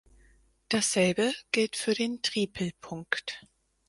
Dasselbe 0.69 1.31
gilt 1.51 1.75
für 1.75 1.93
den 1.93 2.23
Tripelpunkt. 2.23 3.45